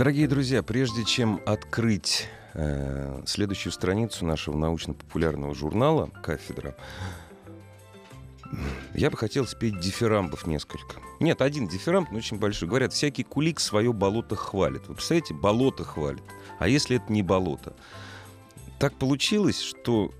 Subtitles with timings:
[0.00, 6.74] Дорогие друзья, прежде чем открыть э, следующую страницу нашего научно-популярного журнала «Кафедра»,
[8.94, 11.02] я бы хотел спеть дифирамбов несколько.
[11.20, 12.66] Нет, один дифирамб, но очень большой.
[12.66, 14.88] Говорят, всякий кулик свое болото хвалит.
[14.88, 16.24] Вы представляете, болото хвалит.
[16.58, 17.76] А если это не болото?
[18.78, 20.14] Так получилось, что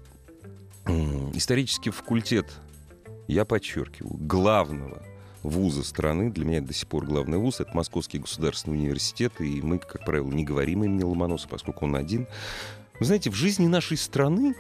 [1.33, 2.53] исторический факультет,
[3.29, 5.03] я подчеркиваю, главного
[5.43, 6.31] вуза страны.
[6.31, 7.61] Для меня до сих пор главный вуз.
[7.61, 9.33] Это Московский государственный университет.
[9.41, 12.27] И мы, как правило, не говорим имени Ломоносова, поскольку он один.
[12.99, 14.55] Вы знаете, в жизни нашей страны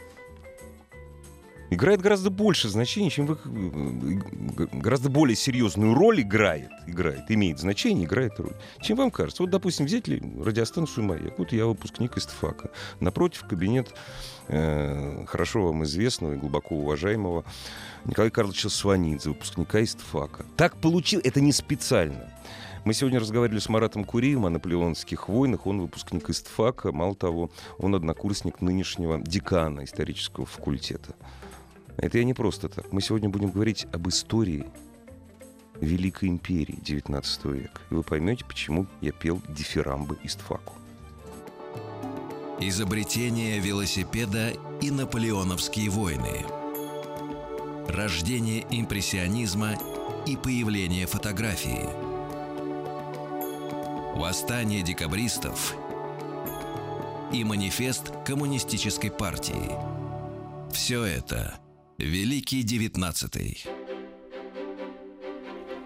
[1.70, 3.38] играет гораздо больше значений, чем вы...
[4.72, 9.42] Гораздо более серьезную роль играет, играет, имеет значение, играет роль, чем вам кажется.
[9.42, 11.38] Вот, допустим, взять ли радиостанцию «Маяк».
[11.38, 12.70] Вот я выпускник из ТФАКа.
[12.98, 13.94] Напротив кабинет
[14.48, 17.44] э, хорошо вам известного и глубоко уважаемого
[18.04, 20.44] Николая Карловича Сванидзе, выпускника из ТФАКа.
[20.56, 22.30] Так получилось, это не специально.
[22.84, 25.66] Мы сегодня разговаривали с Маратом Куриевым о наполеонских войнах.
[25.66, 26.92] Он выпускник из ТФАКа.
[26.92, 31.14] Мало того, он однокурсник нынешнего декана исторического факультета.
[31.96, 32.92] Это я не просто так.
[32.92, 34.66] Мы сегодня будем говорить об истории
[35.80, 37.80] Великой империи XIX века.
[37.90, 40.74] И вы поймете, почему я пел дифирамбы из ТФАКу.
[42.60, 44.52] Изобретение велосипеда
[44.82, 46.44] и наполеоновские войны.
[47.88, 49.76] Рождение импрессионизма
[50.26, 51.88] и появление фотографии.
[54.16, 55.74] Восстание декабристов
[57.32, 59.70] и манифест коммунистической партии.
[60.72, 61.58] Все это–
[62.00, 63.62] Великий девятнадцатый.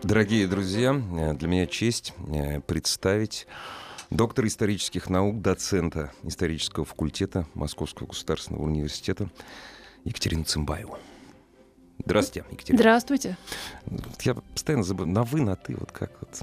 [0.05, 3.49] Дорогие друзья, э, для меня честь э, представить
[4.11, 9.29] доктора исторических наук, доцента исторического факультета Московского государственного университета
[10.05, 10.99] Екатерину Цымбаеву.
[12.05, 12.79] Здравствуйте, Екатерина.
[12.79, 13.37] Здравствуйте.
[14.23, 16.43] Я постоянно забываю, на вы, на ты, вот как вот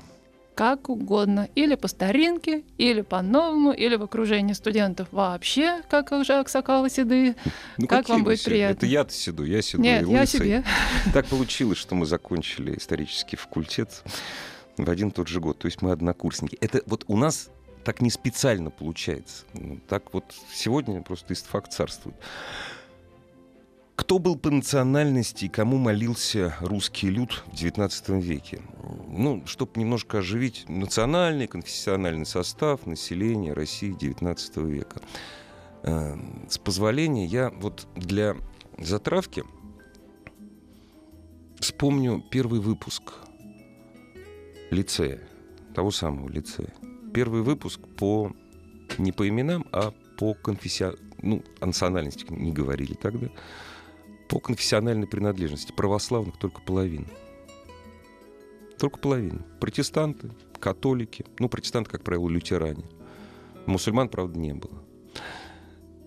[0.62, 1.50] как угодно.
[1.56, 7.36] Или по старинке, или по-новому, или в окружении студентов вообще, как уже Аксакалы седые.
[7.80, 8.78] Ну, как вам будет приятно?
[8.78, 10.64] Это я-то седу, я седу Нет, я себе.
[11.14, 14.04] Так получилось, что мы закончили исторический факультет
[14.78, 15.58] в один и тот же год.
[15.58, 16.56] То есть мы однокурсники.
[16.62, 17.50] Это вот у нас
[17.84, 19.46] так не специально получается.
[19.90, 22.16] Так вот сегодня просто истфакт царствует.
[23.96, 28.62] Кто был по национальности и кому молился русский люд в XIX веке?
[29.08, 35.02] Ну, чтобы немножко оживить национальный, конфессиональный состав населения России XIX века.
[35.84, 36.18] Э,
[36.50, 38.36] с позволения я вот для
[38.78, 39.44] затравки
[41.60, 43.14] вспомню первый выпуск
[44.72, 45.22] лицея,
[45.76, 46.74] того самого лицея.
[47.14, 48.32] Первый выпуск по
[48.98, 53.28] не по именам, а по конфессиональности, ну, о национальности не говорили тогда
[54.32, 57.08] по конфессиональной принадлежности православных только половина.
[58.80, 59.46] Только половина.
[59.60, 62.86] Протестанты, католики, ну, протестанты, как правило, лютеране.
[63.66, 64.82] Мусульман, правда, не было.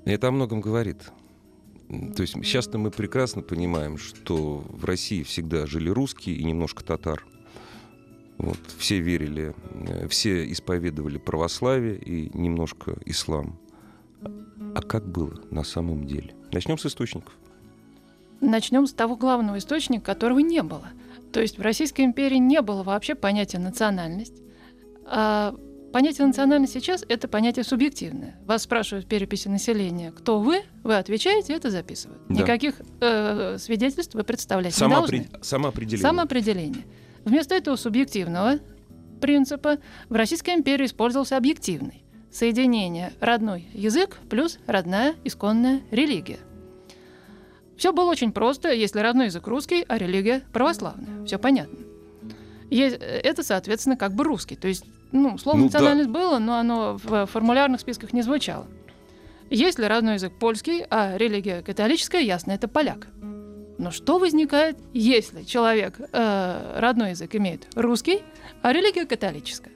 [0.06, 1.02] И это о многом говорит.
[2.16, 7.26] То есть сейчас-то мы прекрасно понимаем, что в России всегда жили русские и немножко татар.
[8.38, 9.54] Вот, все верили,
[9.86, 13.60] э, все исповедовали православие и немножко ислам.
[14.74, 16.34] А как было на самом деле?
[16.52, 17.34] Начнем с источников.
[18.44, 20.88] Начнем с того главного источника, которого не было.
[21.32, 24.42] То есть в Российской империи не было вообще понятия национальность.
[25.06, 25.54] А
[25.92, 28.38] понятие национальность сейчас это понятие субъективное.
[28.44, 32.20] Вас спрашивают в переписи населения, кто вы, вы отвечаете, это записывают.
[32.28, 32.42] Да.
[32.42, 35.28] Никаких э, свидетельств вы представлять Само не должны.
[35.42, 36.02] Самоопределение.
[36.02, 36.84] Самоопределение.
[37.24, 38.58] Вместо этого субъективного
[39.20, 39.78] принципа
[40.08, 42.04] в Российской империи использовался объективный.
[42.30, 46.38] Соединение родной язык плюс родная исконная религия–
[47.76, 51.24] все было очень просто, если родной язык русский, а религия православная.
[51.26, 51.78] Все понятно.
[52.70, 54.56] Есть, это, соответственно, как бы русский.
[54.56, 56.18] То есть, ну, слово ну, национальность да.
[56.18, 58.66] было, но оно в формулярных списках не звучало.
[59.50, 63.08] Если родной язык польский, а религия католическая, ясно, это поляк.
[63.78, 68.22] Но что возникает, если человек э, родной язык имеет русский,
[68.62, 69.72] а религия католическая?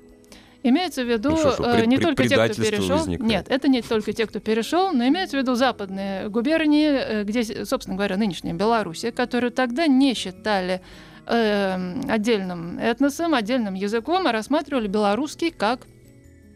[0.64, 2.98] Имеется в виду ну, что, э, не только те, кто перешел.
[2.98, 3.30] Возникает.
[3.30, 7.64] Нет, это не только те, кто перешел, но имеется в виду западные губернии, э, где,
[7.64, 10.82] собственно говоря, нынешняя Белоруссия, которую тогда не считали
[11.26, 15.86] э, отдельным этносом, отдельным языком, а рассматривали белорусский как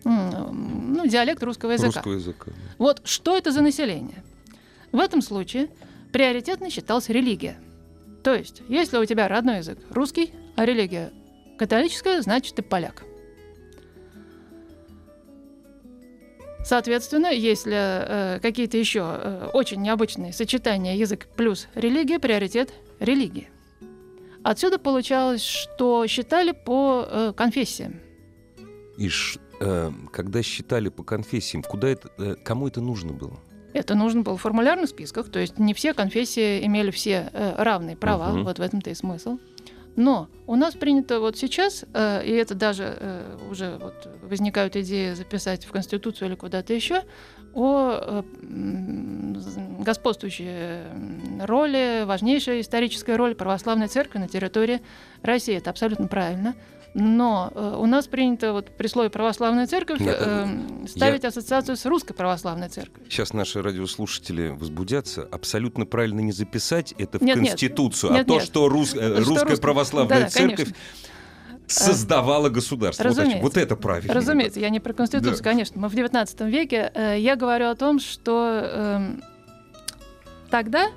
[0.04, 2.00] ну, диалект русского языка.
[2.00, 2.44] Русского языка.
[2.46, 2.52] да.
[2.78, 4.24] Вот что это за население?
[4.90, 5.68] В этом случае
[6.12, 7.56] приоритетной считалась религия.
[8.24, 11.12] То есть, если у тебя родной язык русский, а религия
[11.56, 13.04] католическая, значит ты поляк.
[16.64, 17.74] Соответственно, если
[18.36, 23.48] э, какие-то еще э, очень необычные сочетания язык плюс религия, приоритет религии.
[24.44, 28.00] Отсюда получалось, что считали по э, конфессиям.
[28.96, 33.38] И ш- э, когда считали по конфессиям, куда это, э, кому это нужно было?
[33.74, 37.96] Это нужно было в формулярных списках, то есть не все конфессии имели все э, равные
[37.96, 38.44] права, Мгм.
[38.44, 39.38] вот в этом-то и смысл.
[39.96, 45.12] Но у нас принято вот сейчас, э, и это даже э, уже вот возникают идеи
[45.12, 47.02] записать в Конституцию или куда-то еще,
[47.54, 48.22] о э,
[49.80, 54.80] господствующей роли, важнейшей исторической роли православной церкви на территории
[55.22, 55.56] России.
[55.56, 56.54] Это абсолютно правильно.
[56.94, 60.46] Но э, у нас принято вот при слове православная церковь Нет, э,
[60.86, 63.10] ставить ассоциацию с русской православной церковью.
[63.10, 65.22] Сейчас наши радиослушатели возбудятся.
[65.32, 67.48] Абсолютно правильно не записать это в Нет, нет.
[67.50, 68.42] Конституцию, Нет, а то, нет.
[68.44, 70.74] что, рус- э, Что русская православная Да-да, церковь конечно.
[71.66, 73.04] создавала государство.
[73.04, 73.42] Вот, разумеется.
[73.42, 74.12] вот это правильно.
[74.12, 75.42] Разумеется, я не про Конституцию, Да.
[75.44, 75.80] конечно.
[75.80, 76.92] Мы в XIX веке.
[76.94, 79.22] Э, я говорю о том, что эм,
[80.50, 80.90] тогда э,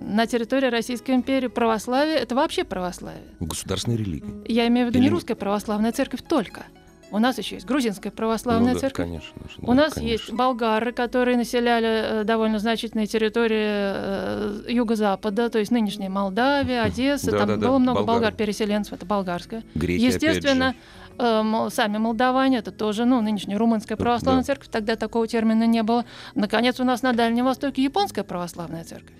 [0.00, 3.22] на территории Российской империи православие это вообще православие.
[3.40, 4.28] Государственная религия.
[4.46, 6.64] Я имею в виду Или не русская православная церковь только.
[7.10, 9.04] У нас еще есть грузинская православная Ну да, церковь.
[9.06, 9.42] конечно.
[9.58, 10.12] У да, нас конечно.
[10.12, 17.30] есть болгары, которые населяли э, довольно значительные территории э, юго-запада, то есть нынешняя Молдавия, Одесса.
[17.30, 18.30] Да, там да, да, было много болгары.
[18.32, 19.62] болгар-переселенцев, это болгарская.
[19.74, 20.00] Греки.
[20.02, 20.74] Естественно,
[21.18, 24.46] э, сами молдаване, это тоже, ну, нынешняя румынская православная Да.
[24.46, 26.06] церковь, тогда такого термина не было.
[26.34, 29.16] Наконец, у нас на Дальнем Востоке японская православная церковь.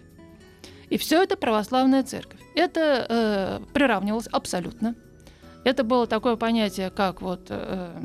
[0.93, 2.39] И все это православная церковь.
[2.55, 4.95] Это э, приравнивалось абсолютно.
[5.65, 7.99] Это было такое понятие, как вот, э,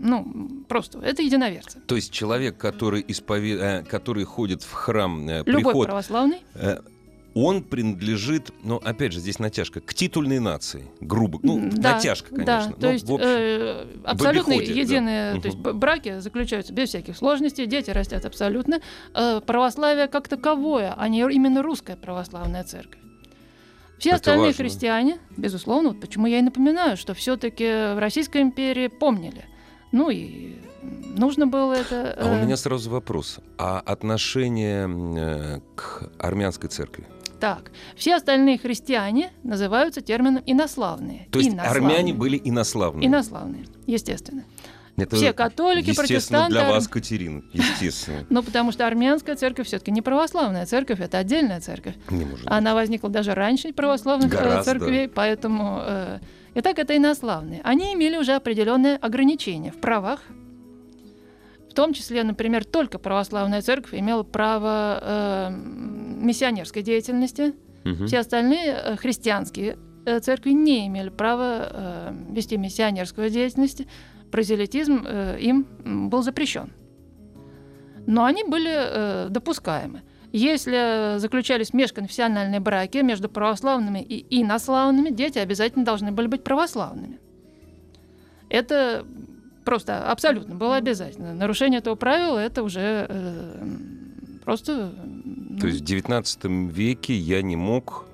[0.00, 1.80] ну, просто, это единоверцы.
[1.86, 6.80] То есть человек, который, испове- э, который ходит в храм, э, Любой приход, православный, э,
[7.34, 11.38] он принадлежит, ну, опять же, здесь натяжка, к титульной нации, грубо.
[11.42, 12.46] Ну, да, натяжка, конечно.
[12.46, 14.80] Да, но то есть в общем- э, абсолютно обиходе, да.
[14.80, 18.80] единые, то есть браки заключаются без всяких сложностей, дети растят абсолютно.
[19.14, 23.00] Э, православие как таковое, а не именно русская православная церковь.
[23.98, 24.64] Все Это остальные важно.
[24.64, 29.44] христиане, безусловно, вот почему я и напоминаю, что все-таки в Российской империи помнили.
[29.92, 30.56] Ну и
[31.16, 32.16] нужно было это.
[32.18, 33.38] А у э, меня сразу вопрос.
[33.58, 37.06] А отношение э, к армянской церкви?
[37.42, 41.26] Так, все остальные христиане называются термином инославные.
[41.32, 41.90] То есть Инославные.
[41.90, 43.08] армяне были инославные?
[43.08, 44.44] Инославные, естественно.
[44.96, 46.06] Это, все католики, естественно,
[46.46, 48.24] протестанты, для вас, Катерина, естественно.
[48.30, 51.96] Ну, потому что армянская церковь все-таки не православная церковь, это отдельная церковь.
[52.10, 52.52] Не может быть.
[52.52, 54.62] Она возникла даже раньше православных э, Гораздо.
[54.62, 55.80] церквей, поэтому...
[55.84, 56.18] э,
[56.54, 57.60] Итак, это инославные.
[57.64, 60.20] Они имели уже определенные ограничения в правах.
[61.72, 67.54] В том числе, например, только православная церковь имела право э, миссионерской деятельности.
[67.84, 68.06] Мгм.
[68.08, 73.86] Все остальные э, христианские э, церкви не имели права э, вести миссионерскую деятельность.
[74.30, 75.66] Прозелитизм э, им
[76.10, 76.74] был запрещен.
[78.06, 80.02] Но они были э, допускаемы.
[80.30, 87.18] Если заключались межконфессиональные браки между православными и инославными, дети обязательно должны были быть православными.
[88.50, 89.06] Это
[89.64, 91.34] просто абсолютно было обязательно.
[91.34, 93.66] Нарушение этого правила это уже э,
[94.44, 94.92] просто.
[95.24, 98.06] ну, То есть в 19 веке я не мог,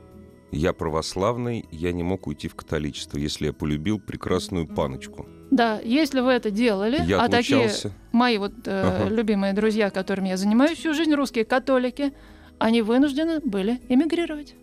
[0.50, 5.26] я православный, я не мог уйти в католичество, если я полюбил прекрасную паночку.
[5.50, 7.70] Да, если вы это делали, Я а такие
[8.12, 9.08] мои вот э, Ага.
[9.14, 12.12] любимые друзья, которыми я занимаюсь всю жизнь, русские католики,
[12.58, 14.54] они вынуждены были эмигрировать.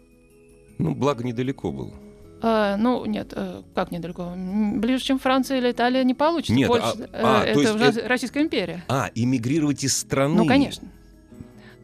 [0.77, 1.94] Ну, благо недалеко было.
[2.48, 4.32] А, ну, нет, э, как недалеко?
[4.36, 6.54] Ближе, чем Франция или Италия, не получится.
[6.54, 8.84] Нет, Больше, а- э, а, то это уже это- Российская империя.
[8.88, 10.36] А, эмигрировать из страны.
[10.36, 10.88] Ну, конечно.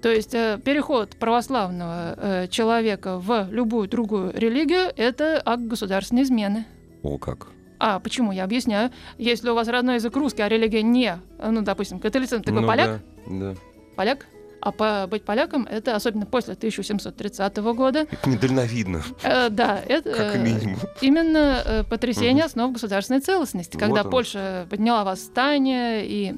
[0.03, 6.65] То есть э, переход православного э, человека в любую другую религию– это акт государственной измены.
[7.01, 7.47] О, как.
[7.79, 8.31] А почему?
[8.31, 8.91] Я объясняю.
[9.17, 12.67] Если у вас родной язык русский, а религия не, э, ну, допустим, католицизм, ты Ну
[12.67, 13.01] поляк?
[13.25, 13.55] Да, да.
[13.95, 14.27] Поляк?
[14.61, 18.05] А по- быть поляком– это особенно после 1730 года.
[18.11, 20.77] Это недальновидно, Э, да, это как э, минимум.
[21.01, 26.35] именно э, потрясение основ государственной целостности, Вот когда оно Польша подняла восстание и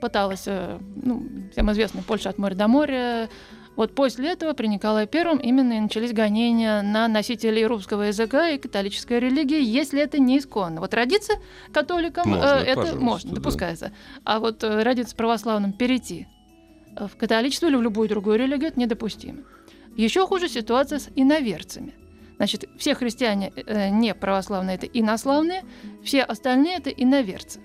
[0.00, 3.28] пыталась, э, ну, всем известно, Польша от моря до моря.
[3.76, 8.58] Вот после этого при Николае Первом именно и начались гонения на носителей русского языка и
[8.58, 10.80] католической религии, если это не исконно.
[10.80, 11.34] Вот родиться
[11.72, 13.36] католиком э, Можно, это пожалуйста, можно, да.
[13.36, 13.92] допускается.
[14.24, 16.37] А вот э, родиться православным, перейти э,
[17.06, 19.44] в католичество или в любую другую религию, это недопустимо.
[19.96, 21.94] Еще хуже ситуация с иноверцами.
[22.36, 25.64] Значит, все христиане э, не православные, это инославные,
[26.04, 27.60] все остальные это иноверцы.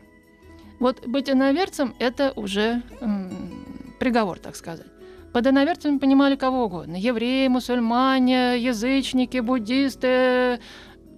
[0.80, 4.88] Вот быть иноверцем— это уже м, приговор, так сказать.
[5.32, 6.96] Под иноверцами понимали кого угодно.
[6.96, 10.60] Евреи, мусульмане, язычники, буддисты.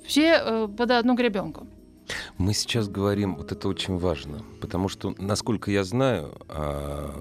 [0.06, 1.68] Все э, под одну гребенку.
[2.38, 7.14] Мы сейчас говорим, вот это очень важно, потому что, насколько я знаю, а,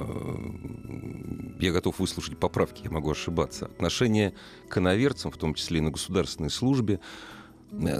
[1.60, 4.34] я готов выслушать поправки, я могу ошибаться, отношение
[4.68, 6.98] к иноверцам, в том числе и на государственной службе,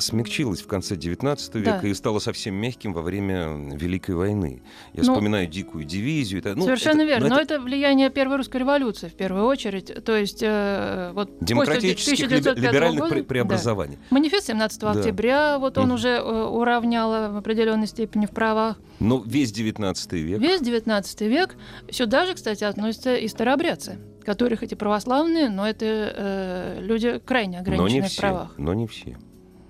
[0.01, 1.89] смягчилось в конце XIX века да.
[1.89, 4.63] и стало совсем мягким во время Великой войны.
[4.93, 6.41] Я ну, вспоминаю дикую дивизию.
[6.41, 7.29] Это, ну, совершенно это, верно.
[7.29, 7.55] Но это...
[7.55, 9.93] это влияние Первой русской революции в первую очередь.
[10.05, 13.97] То есть э, вот демократических либеральных года, преобразований.
[13.97, 14.03] Да.
[14.11, 14.91] Манифест 17 да.
[14.93, 15.95] октября, вот он mm.
[15.95, 18.79] уже э, уравнял в определенной степени в правах.
[19.01, 20.41] Но весь XIX век.
[20.41, 21.57] Весь XIX век.
[21.91, 27.61] Сюда же, кстати, относятся и старообрядцы которые хоть и православные, но это э, люди крайне
[27.61, 28.55] ограниченные в правах.
[28.57, 29.19] Но не все.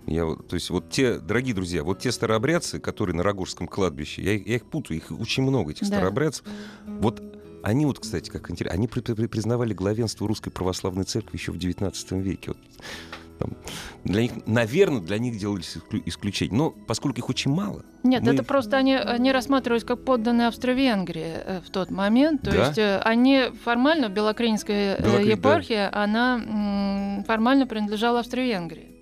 [0.07, 4.33] Я, то есть вот те, дорогие друзья, вот те старообрядцы, которые на Рогожском кладбище, я,
[4.33, 5.97] я их путаю, их очень много, этих да.
[5.97, 6.45] старообрядцев.
[6.87, 7.23] Вот
[7.63, 11.57] они вот, кстати, как интересно, они при, при, признавали главенство Русской Православной Церкви еще в
[11.57, 12.49] XIX веке.
[12.49, 12.59] Вот,
[13.39, 13.53] там,
[14.05, 16.55] для них, наверное, для них делались исключения.
[16.55, 17.83] Но поскольку их очень мало.
[18.03, 18.35] Нет, мы...
[18.35, 22.43] это просто они, они рассматривались как подданные Австро-Венгрии э, в тот момент.
[22.43, 22.67] То да?
[22.67, 26.05] есть э, они формально, Белокринская Белокрин, епархия, да.
[26.05, 28.94] она формально принадлежала Австро-Венгрии.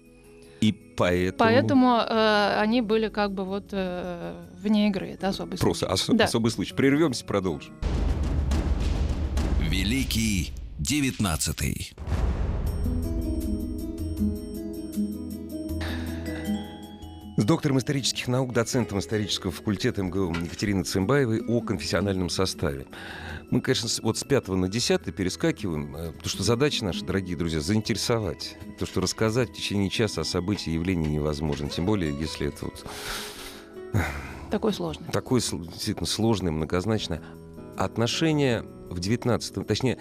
[0.96, 1.38] Поэтому...
[1.38, 5.08] Поэтому э, они были как бы вот э, вне игры.
[5.08, 5.86] Это особый Просто случай.
[5.86, 6.24] Просто ос- да.
[6.24, 6.74] особый случай.
[6.74, 7.74] Прервемся, продолжим.
[9.60, 11.92] Великий девятнадцатый.
[17.38, 22.86] С доктором исторических наук, доцентом исторического факультета МГУ Екатериной Цимбаевой о конфессиональном составе.
[23.52, 27.60] Мы, конечно, вот с 5 на 10 перескакиваем, э, потому что задача наша, дорогие друзья,
[27.60, 28.56] заинтересовать.
[28.78, 31.68] То, что рассказать в течение часа о событии и явлении невозможно.
[31.68, 32.86] Тем более, если это вот...
[34.50, 35.06] Такой сложный.
[35.12, 37.22] Такой действительно сложный, многозначное.
[37.76, 39.98] Отношения в 19 точнее,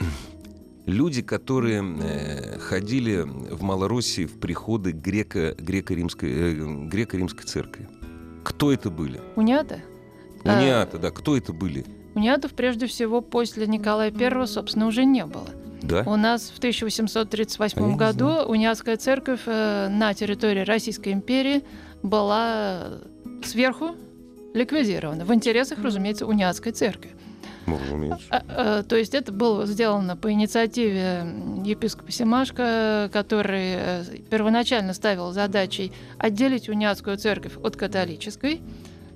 [0.86, 7.88] люди, которые э, ходили в Малороссии в приходы греко, греко-римской, э, греко-римской церкви.
[8.42, 9.20] Кто это были?
[9.36, 9.80] Униаты?
[10.42, 11.00] Униаты, а...
[11.00, 11.10] да.
[11.12, 11.86] Кто это были?
[12.14, 15.48] Униатов прежде всего после Николая I, собственно, уже не было.
[15.82, 16.02] Да?
[16.06, 21.64] У нас в 1838 а году униатская церковь э, на территории Российской империи
[22.02, 22.98] была
[23.44, 23.96] сверху
[24.54, 25.24] ликвидирована.
[25.24, 27.10] В интересах, разумеется, униатской церкви.
[27.66, 28.26] Разумеется.
[28.30, 31.24] А, а, то есть это было сделано по инициативе
[31.64, 38.60] епископа Семашко, который э, первоначально ставил задачей отделить униатскую церковь от католической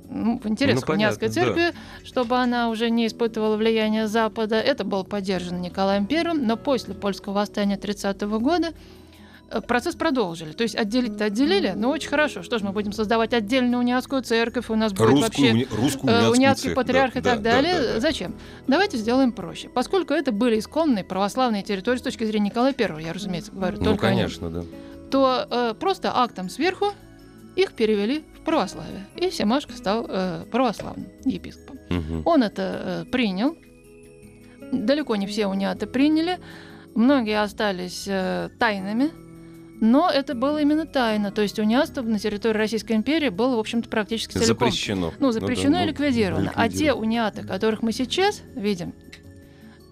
[0.09, 2.07] ну, в интересах ну, униатской церкви, да.
[2.07, 4.57] чтобы она уже не испытывала влияния Запада.
[4.57, 8.73] Это было поддержано Николаем I, но после польского восстания 30 года
[9.51, 10.53] э, процесс продолжили.
[10.53, 12.43] То есть отделить-то отделили, но очень хорошо.
[12.43, 15.69] Что ж, мы будем создавать отдельную униатскую церковь, у нас будет русскую, вообще уни...
[15.71, 17.75] русскую униатский патриарх да, и так да, далее.
[17.75, 18.01] Да, да, да.
[18.01, 18.35] Зачем?
[18.67, 19.69] Давайте сделаем проще.
[19.69, 23.85] Поскольку это были исконные православные территории с точки зрения Николая I, я, разумеется, говорю ну,
[23.85, 24.63] только конечно, да.
[25.11, 26.93] то э, просто актом сверху
[27.57, 29.07] их перевели православие.
[29.17, 31.79] И Семашко стал э, православным епископом.
[31.91, 32.23] Угу.
[32.25, 33.57] Он это э, принял.
[34.73, 36.39] Далеко не все униаты приняли.
[36.95, 39.11] Многие остались э, тайными.
[39.81, 41.31] Но это было именно тайна.
[41.31, 44.69] То есть униатство на территории Российской империи было, в общем-то, практически целиком.
[44.69, 45.13] Запрещено.
[45.19, 46.45] Ну, запрещено ну, да, и ликвидировано.
[46.45, 46.53] ликвидировано.
[46.55, 48.95] А те униаты, которых мы сейчас видим,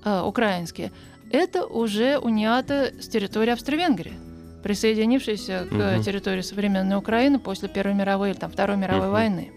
[0.04, 0.90] э, украинские,
[1.30, 4.23] это уже униаты с территории Австро-Венгрии
[4.64, 6.02] присоединившийся к угу.
[6.02, 9.12] территории современной Украины после Первой мировой или там, Второй мировой угу.
[9.12, 9.52] войны.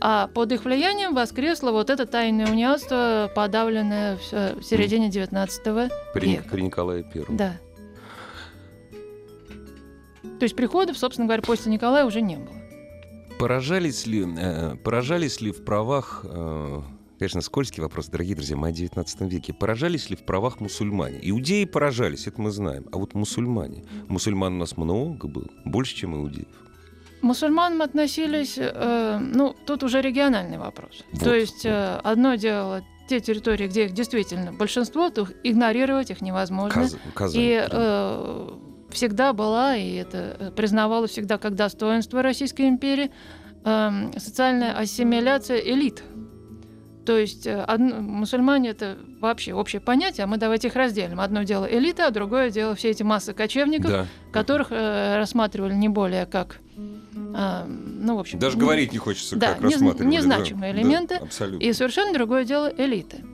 [0.00, 6.48] А под их влиянием воскресло вот это тайное униатство, подавленное в середине XIX при, века.
[6.50, 7.24] При Николае I.
[7.30, 7.56] Да.
[10.38, 12.54] То есть приходов, собственно говоря, после Николая уже не было.
[13.38, 16.82] Поражались ли, э, поражались ли в правах э,
[17.18, 19.52] Конечно, скользкий вопрос, дорогие друзья, мы о 19 веке.
[19.52, 21.18] Поражались ли в правах мусульмане?
[21.22, 22.86] Иудеи поражались, это мы знаем.
[22.92, 23.84] А вот мусульмане?
[24.08, 26.46] Мусульман у нас много было, больше, чем иудеев.
[27.20, 31.04] Мусульманам относились, э, ну, тут уже региональный вопрос.
[31.10, 36.20] Вот, То есть э, одно дело те территории, где их действительно большинство, то игнорировать их
[36.20, 36.82] невозможно.
[36.82, 38.48] Каз, Казань, и э,
[38.90, 43.10] всегда была, и это э, признавалось всегда как достоинство Российской империи,
[43.64, 46.04] э, социальная ассимиляция элит.
[47.08, 51.20] То есть э, одно, мусульмане это вообще общее понятие, а мы давайте их разделим.
[51.20, 54.06] Одно дело элита, а другое дело все эти массы кочевников, да.
[54.30, 56.58] которых э, рассматривали не более как
[57.34, 60.16] а, ну, в общем, Даже не, говорить не хочется, да, как рассматривали.
[60.16, 61.16] Незначимые да, элементы.
[61.18, 61.64] Да, абсолютно.
[61.64, 63.24] И совершенно другое дело элиты.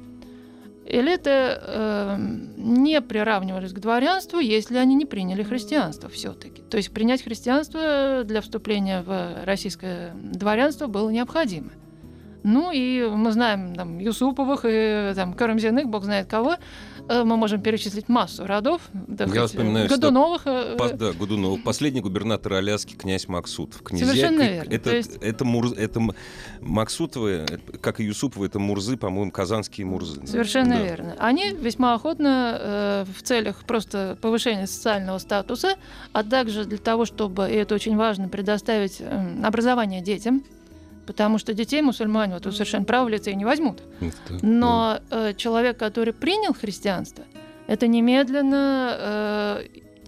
[0.86, 2.16] Элиты э,
[2.56, 6.62] не приравнивались к дворянству, если они не приняли христианство все-таки.
[6.62, 11.72] То есть принять христианство для вступления в российское дворянство было необходимо.
[12.44, 16.56] Ну и мы знаем там, Юсуповых и там, Карамзиных, бог знает кого,
[17.08, 18.80] Э, мы можем перечислить массу родов.
[18.92, 20.40] Да, Я вспоминаю, Годуновых.
[20.42, 20.50] Что...
[20.50, 21.62] Э, Пос, да, Годунов.
[21.62, 23.82] Последний губернатор Аляски, князь Максутов.
[23.82, 24.70] Князья, Совершенно верно.
[24.70, 25.16] Это, есть...
[25.20, 26.00] это, Мур, это
[26.60, 27.46] Максутовы,
[27.80, 30.26] как и Юсуповы, это Мурзы, по-моему, казанские Мурзы.
[30.26, 30.82] Совершенно да.
[30.82, 31.16] верно.
[31.18, 35.76] Они весьма охотно э, в целях просто повышения социального статуса,
[36.12, 40.42] а также для того, чтобы, и это очень важно, предоставить э, образование детям,
[41.06, 43.82] потому что детей мусульмане, вот вы совершенно правы, в лице не возьмут.
[44.42, 47.24] Но э, человек, который принял христианство,
[47.66, 49.64] это немедленно э,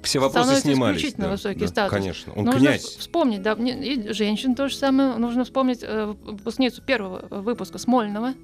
[0.06, 0.98] все вопросы снимались.
[0.98, 1.90] исключительно да, высокий да, статус.
[1.90, 2.84] Конечно, он нужно князь.
[2.84, 5.16] вспомнить, да, и женщин то же самое.
[5.16, 8.34] Нужно вспомнить э, выпускницу первого выпуска Смольного.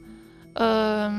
[0.57, 1.11] Э,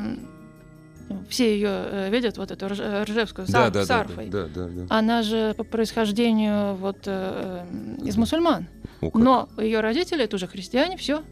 [1.29, 4.27] все ее э, видят, вот эту Ржевскую да, да, с арфой.
[4.27, 4.85] Да, да, да, да.
[4.89, 7.65] Она же по происхождению вот э,
[8.03, 8.67] из мусульман.
[9.13, 11.24] Но ее родители, это уже христиане, все.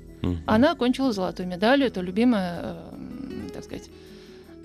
[0.45, 3.89] Она окончила золотую медаль, это любимая, э, так сказать,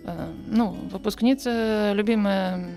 [0.04, 2.76] э, ну, выпускница, любимая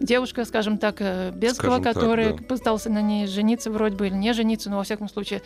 [0.00, 2.46] девушка, скажем так, э, Бескова, скажем который так, да.
[2.46, 5.42] пытался на ней жениться вроде бы или не жениться, но во всяком случае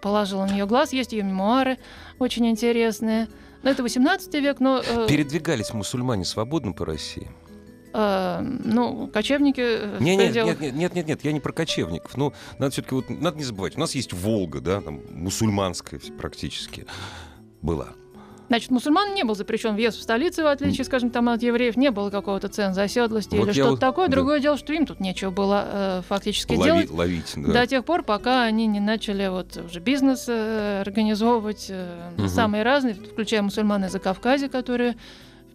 [0.00, 0.92] положил на нее глаз.
[0.92, 1.78] Есть ее мемуары
[2.18, 3.28] очень интересные.
[3.62, 4.80] Но это 18 век, но...
[4.80, 5.06] Э...
[5.08, 7.28] Передвигались мусульмане свободно по России?
[7.96, 9.60] Э, ну, кочевники...
[9.60, 12.16] Э, нет, нет, нет, нет, нет, нет, нет, я не про кочевников.
[12.16, 16.86] Ну, надо все-таки вот, надо не забывать, у нас есть Волга, да, там, мусульманская практически
[17.62, 17.88] была.
[18.48, 21.90] Значит, мусульман не был запрещен въезд в столицу, в отличие, скажем, там от евреев, не
[21.90, 24.08] было какого-то ценза оседлости вот или что-то вот, такое.
[24.08, 24.42] Другое да.
[24.44, 26.90] дело, что им тут нечего было э, фактически Лови, делать.
[26.90, 27.52] Ловить, да.
[27.52, 32.28] До тех пор, пока они не начали вот уже бизнес э, организовывать э, угу.
[32.28, 34.96] самые разные, включая мусульман из Закавказья, которые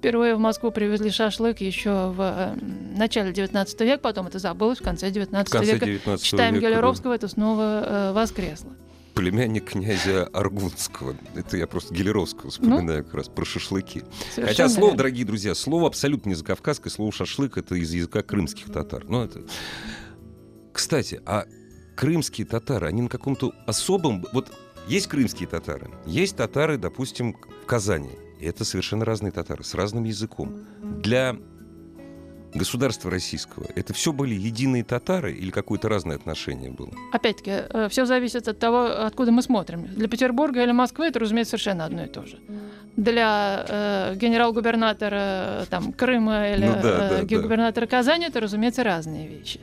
[0.01, 4.83] Впервые в Москву привезли шашлык еще в э, начале 19 века, потом это забылось в
[4.83, 5.85] конце 19 в конце века.
[5.85, 7.15] 19 Читаем века, Гелеровского, да.
[7.17, 8.71] это снова э, воскресло.
[9.13, 11.15] Племянник князя Аргунского.
[11.35, 14.01] Это я просто Гелеровского вспоминаю ну, как раз про шашлыки.
[14.35, 14.97] Хотя слово, верно.
[14.97, 19.05] дорогие друзья, слово абсолютно не закавказское, слово шашлык это из языка крымских татар.
[19.07, 19.43] Ну, это...
[20.73, 21.45] Кстати, а
[21.95, 24.25] крымские татары, они на каком-то особом...
[24.33, 24.51] Вот
[24.87, 28.09] есть крымские татары, есть татары, допустим, в Казани.
[28.41, 30.65] Это совершенно разные татары с разным языком.
[30.81, 31.37] Для
[32.53, 36.91] государства российского это все были единые татары или какое-то разное отношение было?
[37.13, 39.85] Опять-таки, э, все зависит от того, откуда мы смотрим.
[39.85, 42.39] Для Петербурга или Москвы это, разумеется, совершенно одно и то же.
[42.97, 47.97] Для э, генерал-губернатора э, там, Крыма или ну, да, э, да, губернатора да.
[47.97, 49.61] Казани это, разумеется, разные вещи.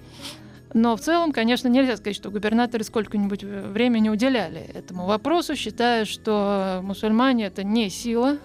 [0.74, 6.80] Но в целом, конечно, нельзя сказать, что губернаторы сколько-нибудь времени уделяли этому вопросу, считая, что
[6.82, 8.38] мусульмане это не сила,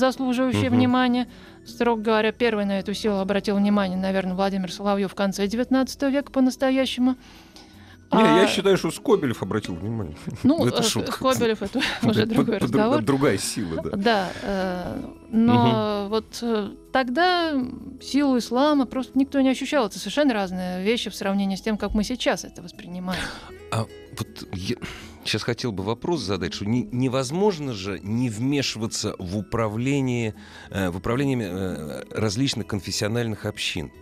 [0.00, 0.76] заслуживающие угу.
[0.76, 1.28] внимания.
[1.64, 6.32] Строго говоря, первый на эту силу обратил внимание, наверное, Владимир Соловьев в конце XIX века
[6.32, 7.16] по-настоящему.
[8.12, 8.40] Не, а...
[8.40, 10.16] я считаю, что Скобелев обратил внимание.
[10.42, 11.12] Ну, это э, шутка.
[11.12, 13.02] Скобелев это уже другой разговор.
[13.02, 13.90] Другая сила, да.
[13.96, 17.52] Да, э, но вот э, тогда
[18.00, 19.86] силу ислама просто никто не ощущал.
[19.86, 23.22] Это совершенно разные вещи в сравнении с тем, как мы сейчас это воспринимаем.
[23.70, 23.86] А
[24.18, 24.48] вот
[25.24, 30.34] сейчас хотел бы вопрос задать, что не, невозможно же не вмешиваться в управление,
[30.70, 33.92] э, в управление э, различных конфессиональных общин.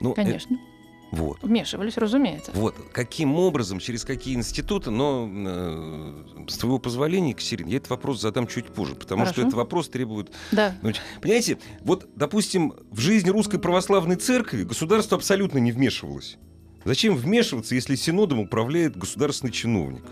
[0.00, 0.54] Ну, Конечно.
[0.54, 0.76] Э,
[1.12, 1.38] вот.
[1.42, 2.50] Вмешивались, разумеется.
[2.52, 2.74] Вот.
[2.92, 8.46] Каким образом, через какие институты, но э, с твоего позволения, Екатерина, я этот вопрос задам
[8.46, 9.32] чуть позже, потому Хорошо.
[9.32, 10.32] что этот вопрос требует...
[10.50, 10.76] Да.
[10.82, 16.38] Ну, понимаете, вот, допустим, в жизнь Русской Православной Церкви государство абсолютно не вмешивалось.
[16.84, 20.04] Зачем вмешиваться, если синодом управляет государственный чиновник?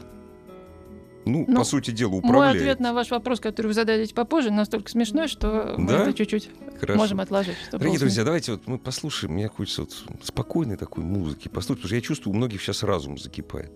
[1.24, 2.54] Ну, ну, по сути дела, управляет.
[2.54, 5.82] Мой ответ на ваш вопрос, который вы зададите попозже, настолько смешной, что да?
[5.82, 6.98] мы это чуть-чуть Хорошо.
[6.98, 7.56] можем отложить.
[7.72, 9.34] Дорогие друзья, давайте вот мы послушаем.
[9.34, 9.90] Мне хочется вот
[10.22, 13.72] спокойной такой музыки послушать, потому что я чувствую, у многих сейчас разум закипает.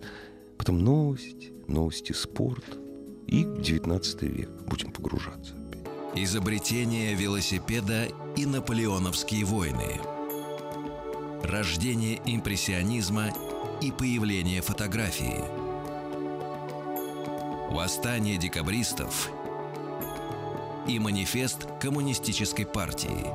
[0.57, 2.65] Потом новости, новости, спорт
[3.27, 4.49] и 19 век.
[4.67, 5.53] Будем погружаться.
[6.15, 9.99] Изобретение велосипеда и наполеоновские войны.
[11.43, 13.29] Рождение импрессионизма
[13.81, 15.43] и появление фотографии–
[17.69, 19.29] Восстание декабристов
[20.87, 23.27] и манифест коммунистической партии.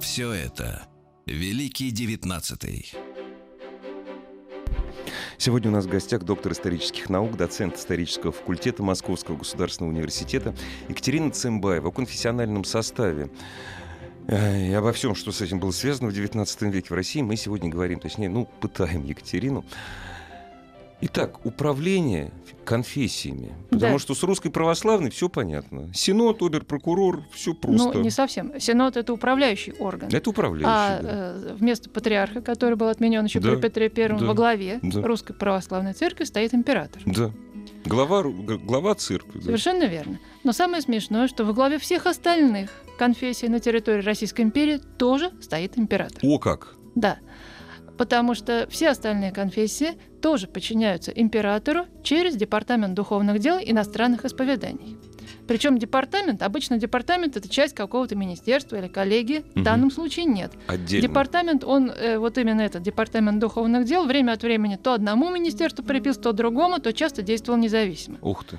[0.00, 0.82] Все это
[1.26, 2.92] Великий Девятнадцатый.
[5.38, 10.54] Сегодня у нас в гостях доктор исторических наук, доцент исторического факультета Московского государственного университета
[10.88, 13.28] Екатерина Цымбаева о конфессиональном составе.
[14.28, 17.34] Э, и обо всем, что с этим было связано в XIX веке в России, мы
[17.34, 19.64] сегодня говорим, точнее, ну, пытаем Екатерину.
[21.02, 22.32] Итак, управление
[22.64, 23.52] конфессиями.
[23.70, 23.98] Потому Да.
[23.98, 25.92] что с русской православной все понятно.
[25.92, 27.92] Синод, оберпрокурор, все просто.
[27.92, 28.58] Ну, не совсем.
[28.60, 30.08] Синод— это управляющий орган.
[30.12, 30.68] Это управляющий.
[30.72, 31.08] А да.
[31.50, 35.02] э, вместо патриарха, который был отменен еще Да, при Петре Первом, да, во главе да.
[35.02, 37.02] Русской Православной Церкви стоит император.
[37.04, 37.32] Да.
[37.84, 39.38] Глава, глава церкви.
[39.38, 39.44] да.
[39.44, 40.20] Совершенно верно.
[40.44, 45.76] Но самое смешное, что во главе всех остальных конфессий на территории Российской империи тоже стоит
[45.78, 46.18] император.
[46.22, 46.76] О как!
[46.94, 47.18] Да.
[47.98, 54.96] Потому что все остальные конфессии тоже подчиняются императору через Департамент духовных дел иностранных исповеданий.
[55.46, 59.40] Причем департамент, обычно департамент это часть какого-то министерства или коллегии.
[59.52, 59.64] В Мгм.
[59.64, 60.52] данном случае нет.
[60.66, 61.02] Отдельно.
[61.08, 65.84] Департамент, он, э, вот именно этот департамент духовных дел, время от времени то одному министерству
[65.84, 68.18] припис, то другому, то часто действовал независимо.
[68.22, 68.58] Ух ты.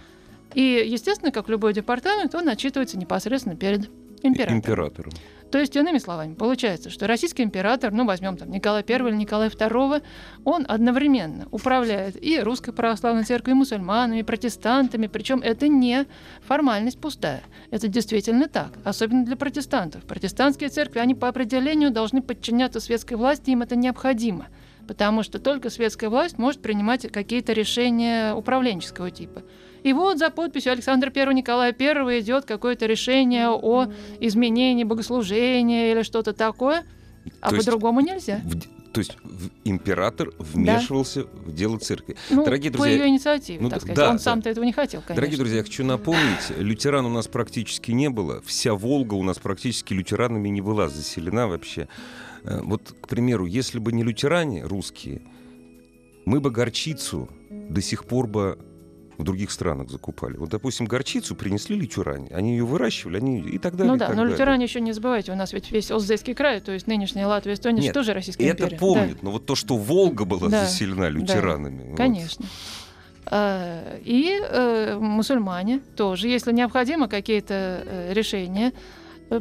[0.54, 3.90] И, естественно, как любой департамент, он отчитывается непосредственно перед
[4.22, 4.58] императором.
[4.60, 5.12] Императором.
[5.54, 9.50] То есть, иными словами, получается, что российский император, ну, возьмем там Николай I или Николай
[9.50, 10.02] II,
[10.46, 16.08] он одновременно управляет и Русской Православной Церковью, и мусульманами, и протестантами, причем это не
[16.42, 17.44] формальность пустая.
[17.70, 20.06] Это действительно так, особенно для протестантов.
[20.06, 24.48] Протестантские церкви, они по определению должны подчиняться светской власти, им это необходимо.
[24.88, 29.44] Потому что только светская власть может принимать какие-то решения управленческого типа.
[29.84, 33.88] И вот за подписью Александра I, Николая I идет какое-то решение о
[34.20, 36.84] изменении богослужения или что-то такое,
[37.42, 38.42] а по-другому нельзя.
[38.44, 38.56] В
[38.94, 39.18] то есть
[39.64, 42.16] император вмешивался в дело церкви.
[42.30, 43.96] Ну, Дорогие по друзья, ее инициативе, ну так да, сказать.
[43.98, 44.22] да, Он да.
[44.22, 45.16] сам-то этого не хотел, конечно.
[45.16, 48.42] Дорогие друзья, я хочу напомнить, лютеран у нас практически не было.
[48.46, 51.88] Вся Волга у нас практически лютеранами не была заселена вообще.
[52.44, 55.24] Э, Вот, к примеру, если бы не лютеране русские,
[56.26, 58.60] мы бы горчицу до сих пор бы
[59.18, 60.38] в других странах закупали.
[60.38, 63.92] Вот, допустим, горчицу принесли лютеране, они ее выращивали, они и так далее.
[63.94, 64.64] Ну да, но далее.
[64.64, 67.94] еще не забывайте, у нас ведь весь Оздейский край, то есть нынешняя Латвия, Эстония, Нет,
[67.94, 68.80] тоже Российская Это империя.
[68.80, 71.84] помнят, но вот то, что Волга была Да, заселена лютеранами.
[71.84, 71.98] Да, вот.
[71.98, 72.46] конечно.
[73.26, 78.74] А, И э, мусульмане тоже, если необходимо какие-то э, решения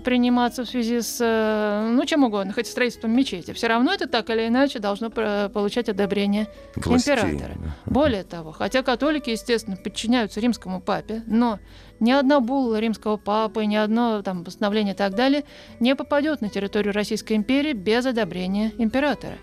[0.04, 4.30] приниматься в связи с, э, ну, чем угодно, хоть строительством мечети, все равно это так
[4.30, 7.56] или иначе должно про- получать одобрение Властей, императора.
[7.86, 11.58] Более того, хотя католики, естественно, подчиняются римскому папе, но
[12.00, 15.44] ни одна булла римского папы, ни одно там постановление и так далее
[15.80, 19.36] не попадет на территорию Российской империи без одобрения императора.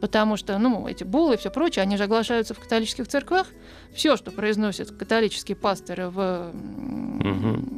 [0.00, 3.48] Потому что, ну, эти буллы и все прочее, они же оглашаются в католических церквах.
[3.92, 7.77] Все, что произносят католические пасторы в Мгм.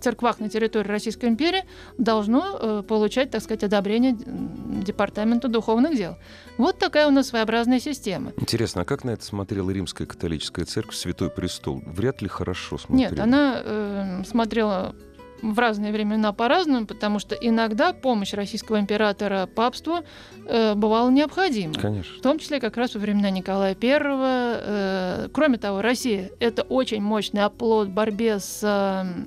[0.00, 1.64] Церквах на территории Российской империи,
[1.98, 6.16] должно э, получать, так сказать, одобрение Департамента духовных дел.
[6.56, 8.32] Вот такая у нас своеобразная система.
[8.36, 11.82] Интересно, а как на это смотрела римская католическая церковь, Святой Престол?
[11.86, 13.10] Вряд ли хорошо смотрела.
[13.10, 14.94] Нет, она э, смотрела
[15.42, 20.00] в разные времена по-разному, потому что иногда помощь российского императора папству
[20.46, 21.74] э, бывала необходима.
[21.74, 22.18] Конечно.
[22.18, 24.00] В том числе как раз во времена Николая I.
[24.02, 29.24] Э, кроме того, Россия— это очень мощный оплот в борьбе с э,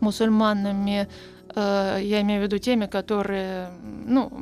[0.00, 1.08] мусульманами,
[1.54, 3.70] э, я имею в виду теми, которые...
[4.06, 4.32] Ну,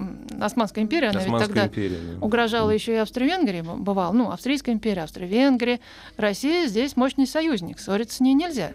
[0.40, 1.98] Османская империя, она ведь Османская тогда империя.
[2.18, 2.24] да.
[2.24, 5.80] угрожала еще и Австро-Венгрии, бывал, ну, Австрийская империя, Австро-Венгрия.
[6.16, 8.72] Россия здесь мощный союзник, ссориться с ней нельзя.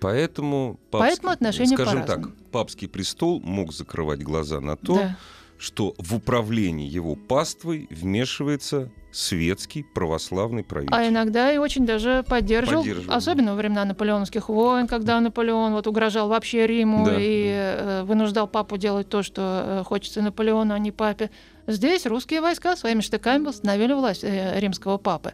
[0.00, 5.16] Поэтому, Поэтому отношения скажем так, папский престол мог закрывать глаза на то, Да.
[5.64, 10.94] Что в управлении его паствой вмешивается светский православный правитель.
[10.94, 13.16] А иногда и очень даже поддерживал, Поддерживал.
[13.16, 18.46] особенно во времена наполеоновских войн, когда Наполеон вот угрожал вообще Риму Да, и э, вынуждал
[18.46, 21.30] папу делать то, что э, хочется Наполеону, а не папе.
[21.66, 25.32] Здесь русские войска своими штыками восстановили власть э, римского папы.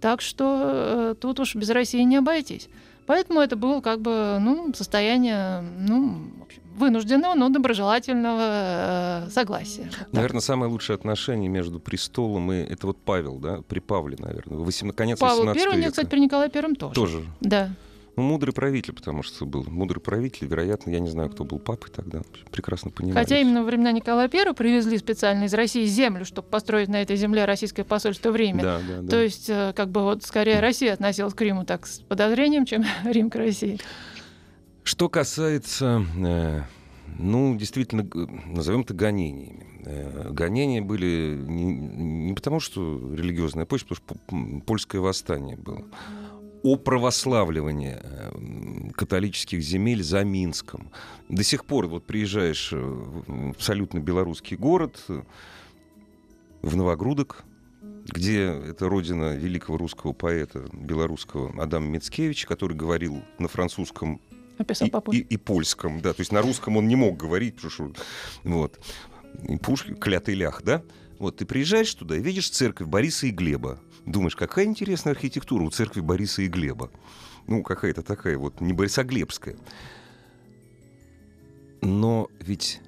[0.00, 2.68] Так что э, тут уж без России не обойтись.
[3.06, 9.84] Поэтому это было как бы ну, состояние ну, общем, вынужденного, но доброжелательного э, согласия.
[9.84, 10.12] Вот так.
[10.12, 12.56] Наверное, самое лучшее отношение между престолом и...
[12.56, 13.62] Это вот Павел, да?
[13.68, 14.58] При Павле, наверное.
[14.58, 15.90] 18, конец Павел 18 I, века.
[15.90, 16.94] кстати, при Николае Первом тоже.
[16.94, 17.24] Тоже.
[17.40, 17.70] Да.
[18.20, 19.64] Ну, мудрый правитель, потому что был.
[19.66, 22.20] Мудрый правитель, вероятно, я не знаю, кто был папой тогда.
[22.50, 23.16] Прекрасно понимаю.
[23.16, 27.16] Хотя именно во времена Николая I привезли специально из России землю, чтобы построить на этой
[27.16, 28.62] земле российское посольство в Риме.
[28.62, 29.08] Да, да, да.
[29.08, 32.84] То есть, э, как бы вот скорее Россия относилась к Риму так с подозрением, чем
[33.04, 33.78] Рим к России.
[34.82, 36.60] Что касается, э,
[37.18, 38.06] ну, действительно,
[38.44, 39.66] назовем это гонениями.
[39.86, 45.86] Э, гонения были не, не потому, что религиозная почва, потому что польское восстание было.
[46.62, 50.90] О православливании э, католических земель за Минском.
[51.28, 55.22] До сих пор вот приезжаешь э, в абсолютно белорусский город, э,
[56.62, 57.44] в Новогрудок,
[58.04, 64.20] где это родина великого русского поэта белорусского Адама Мицкевича, который говорил на французском
[64.58, 66.12] Описал и, и- и польском, да.
[66.12, 67.92] То есть на русском он не мог говорить, потому что
[68.44, 68.78] вот.
[69.48, 70.82] И Пушкин, клятый лях, да?
[71.18, 73.80] Вот, ты приезжаешь туда и видишь церковь Бориса и Глеба.
[74.06, 76.90] Думаешь, какая интересная архитектура у церкви Бориса и Глеба.
[77.46, 79.56] Ну, какая-то такая вот, не Борисоглебская.
[81.82, 82.80] Но ведь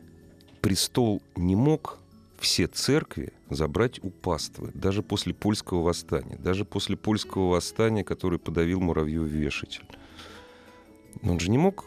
[0.61, 1.99] престол не мог
[2.39, 8.81] все церкви забрать у паствы, даже после польского восстания, даже после польского восстания, который подавил
[8.81, 9.85] муравьев вешатель.
[11.23, 11.85] Он же не мог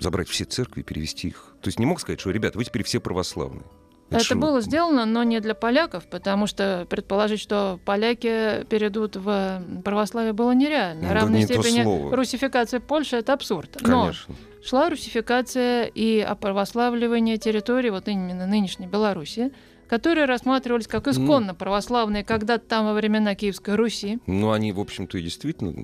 [0.00, 1.54] забрать все церкви и перевести их.
[1.60, 3.64] То есть не мог сказать, что, ребята, вы теперь все православные.
[4.10, 4.36] Это, что?
[4.36, 10.52] было сделано, но не для поляков, потому что предположить, что поляки перейдут в православие, было
[10.52, 11.08] нереально.
[11.08, 13.78] Ну, равной не степени русификация Польши— это абсурд.
[13.80, 14.34] Но Конечно.
[14.64, 19.52] шла русификация и оправославливание территории, вот именно нынешней Белоруссии,
[19.88, 24.18] которые рассматривались как исконно православные когда-то там во времена Киевской Руси.
[24.26, 25.74] Ну, они, в общем-то, и действительно,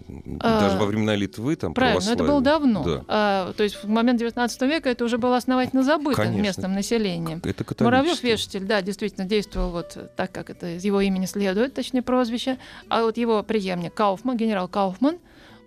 [0.41, 2.85] А, даже во времена Литвы там Правильно, но это было давно.
[2.85, 3.05] Да.
[3.09, 6.43] А, то есть в момент 19 века это уже было основательно забыто Конечно.
[6.43, 7.41] местным населением.
[7.45, 8.31] Это Муравьев католическое.
[8.33, 12.59] вешатель, да, действительно действовал вот так, как это из его имени следует, точнее прозвище.
[12.89, 15.19] А вот его преемник Кауфман, генерал Кауфман,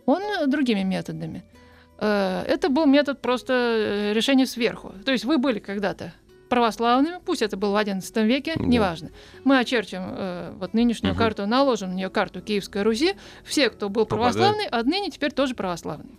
[0.05, 1.43] он другими методами.
[1.99, 4.93] Э, Это был метод просто э, решения сверху.
[5.05, 6.13] То есть вы были когда-то
[6.49, 8.63] православными, пусть это было в XI веке, Да.
[8.65, 9.09] неважно.
[9.43, 11.19] Мы очерчим э, вот нынешнюю Мгм.
[11.23, 13.15] карту, наложим на нее карту Киевской Руси.
[13.43, 14.35] Все, кто был Попадают.
[14.35, 16.17] православный, отныне теперь тоже православный.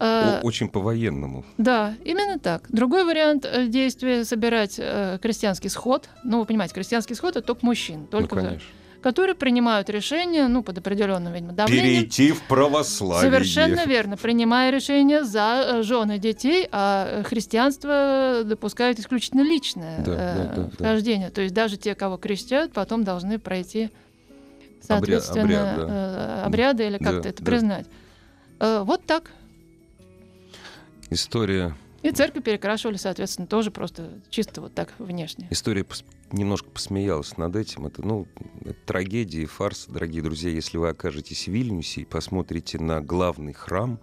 [0.00, 1.44] Э, очень по-военному.
[1.58, 2.64] да, именно так.
[2.70, 6.08] Другой вариант э, действия собирать э, крестьянский сход.
[6.24, 8.68] Ну, вы понимаете, крестьянский сход это только мужчин, только ну, конечно.
[9.02, 12.02] Которые принимают решение, ну, под определенным, видимо, давлением.
[12.02, 13.30] Перейти в православие.
[13.30, 20.16] Совершенно верно, принимая решение за жены детей, а э, христианство допускает исключительно личное Да, э,
[20.16, 20.70] да, да, да.
[20.70, 21.30] вхождение.
[21.30, 23.90] То есть даже те, кого крестят, потом должны пройти
[24.80, 25.86] соответственно обряд, да.
[25.88, 27.50] э, обряды или как-то Да, это да.
[27.50, 27.86] признать.
[28.60, 29.30] Э, Вот так.
[31.10, 35.46] История, И церкви перекрашивали, соответственно, тоже просто чисто вот так внешне.
[35.50, 35.84] история
[36.32, 37.86] немножко посмеялась над этим.
[37.86, 38.26] Это, ну,
[38.86, 40.50] трагедия и фарс, дорогие друзья.
[40.50, 44.00] Если вы окажетесь в Вильнюсе и посмотрите на главный храм,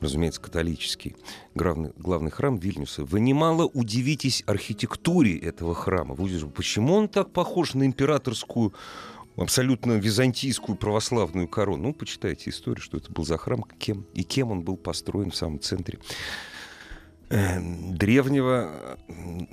[0.00, 1.16] разумеется, католический,
[1.54, 6.14] главный, главный храм Вильнюса, вы немало удивитесь архитектуре этого храма.
[6.14, 8.74] Вы увидите, почему он так похож на императорскую
[9.36, 11.84] абсолютно византийскую православную корону.
[11.84, 15.36] Ну, почитайте историю, что это был за храм, кем и кем он был построен в
[15.36, 15.98] самом центре
[17.32, 18.70] древнего,
[19.08, 19.44] э,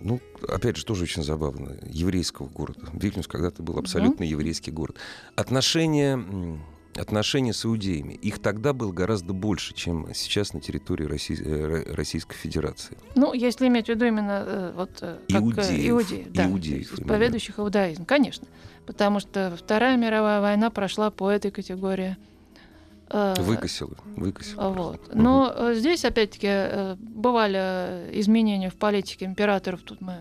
[0.00, 2.80] ну, опять же, тоже очень забавно, еврейского города.
[2.92, 4.96] Вильнюс когда-то был абсолютно еврейский город.
[5.36, 6.58] Отношения,
[6.96, 11.94] отношения с иудеями, их тогда было гораздо больше, чем сейчас на территории Россий- э, Ро-
[11.94, 12.96] Российской Федерации.
[13.14, 15.90] Ну, если иметь в виду именно э, вот как Иудеев.
[15.90, 17.02] иудеев, да, Иудеев именно.
[17.04, 18.46] исповедующих иудаизм, конечно,
[18.86, 22.16] потому что Вторая мировая война прошла по этой категории.
[23.10, 24.68] Э, Выкосило, выкосило.
[24.70, 25.14] Вот.
[25.14, 30.14] Но э, здесь, опять-таки, э, бывали э, изменения в политике императоров, тут мы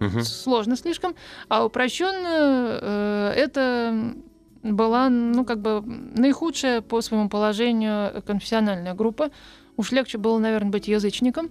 [0.00, 0.22] Мгм.
[0.22, 1.14] сложно слишком,
[1.48, 4.14] а упрощенно э, это
[4.62, 9.30] была, ну, как бы наихудшая по своему положению конфессиональная группа.
[9.76, 11.50] Уж легче было, наверное, быть язычником,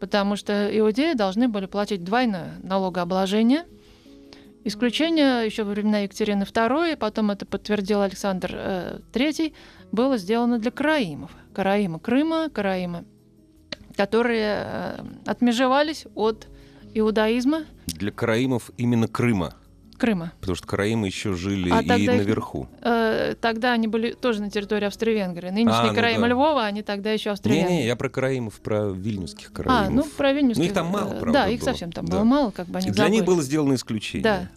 [0.00, 3.64] потому что иудеи должны были платить двойное налогообложение.
[4.66, 9.52] Исключение еще во времена Екатерины II, потом это подтвердил Александр э, III,
[9.92, 11.32] было сделано для караимов.
[11.52, 13.04] Караимы Крыма, караимы,
[13.94, 16.48] которые э, отмежевались от
[16.94, 19.54] иудаизма Для караимов именно Крыма,
[19.98, 20.32] Крыма.
[20.40, 22.68] потому что караимы еще жили А и тогда их- наверху.
[22.82, 25.50] Э, тогда они были тоже на территории Австро-Венгрии.
[25.50, 26.28] Нынешние А, ну караимы да.
[26.28, 27.72] Львова, они тогда еще Австро-Венгрии.
[27.72, 29.90] Не-не, я про караимов, про вильнюсских А, караимов.
[29.92, 31.64] ну про Вильнюсских, Ну, их там мало, э, правда, Да, их было.
[31.70, 32.16] совсем там Да.
[32.16, 33.34] было мало, как бы они И для них забыли.
[33.34, 34.22] было сделано исключение.
[34.24, 34.48] Да.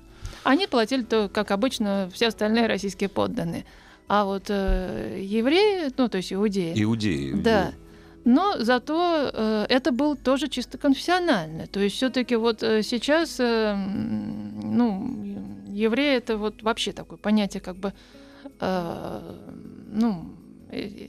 [0.43, 3.65] Они платили, то, как обычно, все остальные российские подданные.
[4.07, 7.33] А вот э, евреи, ну, то есть иудеи, Иудеи.
[7.33, 7.71] да.
[8.23, 11.67] Но зато э, это был тоже чисто конфессионально.
[11.67, 15.26] То есть все-таки вот э, сейчас, э, ну,
[15.77, 17.93] евреи это вот вообще такое понятие, как бы,
[18.59, 19.35] э,
[19.91, 20.25] ну,
[20.71, 21.07] э,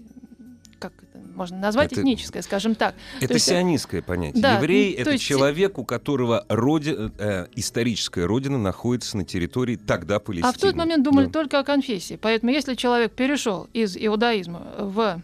[0.79, 2.95] как это можно назвать, Это- этническое, скажем так.
[3.21, 4.43] Это есть, сионистское понятие.
[4.43, 9.77] да, Еврей то это есть- человек, у которого роди- э, историческая родина находится на территории
[9.77, 10.49] тогда Палестины.
[10.51, 11.33] А в тот момент думали Да.
[11.33, 12.19] только о конфессии.
[12.21, 15.21] Поэтому если человек перешел из иудаизма в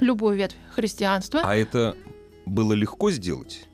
[0.00, 1.96] любую ветвь христианства, А это
[2.44, 3.66] было легко сделать?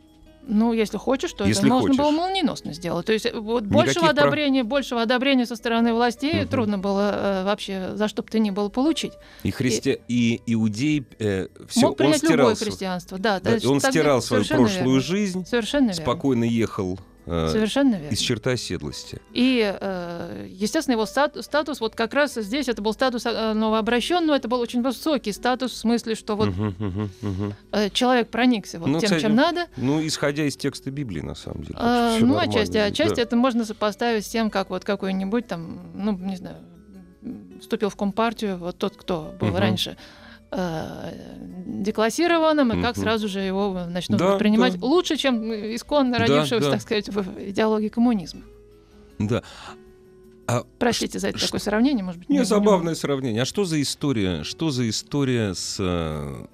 [0.47, 1.99] Ну, если хочешь, то Если это можно хочешь.
[2.03, 3.07] было молниеносно сделать.
[3.07, 6.49] То есть э, вот большего прав- одобрения, большего одобрения со стороны властей Мгм.
[6.49, 9.13] трудно было э, вообще за что бы то ни было получить.
[9.43, 10.01] И, христи...
[10.09, 11.07] и иудей
[11.69, 13.19] все, Мог он принять любое стирал, христианство.
[13.19, 15.01] Да, да, и есть он стирал свою прошлую верно.
[15.01, 16.03] жизнь, Совершенно верно.
[16.03, 18.09] спокойно ехал э, Совершенно верно.
[18.13, 19.21] из черты оседлости.
[19.33, 24.35] И, э, естественно, его стат- статус, вот как раз здесь это был статус э, новообращенного,
[24.37, 27.55] это был очень высокий статус в смысле, что вот мгм, мгм.
[27.73, 29.67] э, человек проникся вот Ну, тем, кстати, чем надо.
[29.77, 31.77] Ну, исходя из текста Библии, на самом деле.
[31.79, 33.23] А, ну, нормально отчасти, отчасти да.
[33.23, 36.57] это можно сопоставить с тем, как вот какой-нибудь там, ну, не знаю,
[37.61, 39.57] вступил в Компартию, вот тот, кто был Мгм.
[39.59, 39.97] раньше э,
[41.67, 44.87] деклассированным, и как сразу же его начнут Да, воспринимать да.
[44.87, 46.71] лучше, чем исконно Да, родившегося, да.
[46.73, 48.43] так сказать, в идеологии коммунизма.
[49.19, 49.43] Да.
[50.47, 52.29] А Простите за это такое сравнение, может быть.
[52.29, 53.43] Не, не- забавное сравнение.
[53.43, 54.43] А что за история?
[54.43, 56.47] Что за история с э,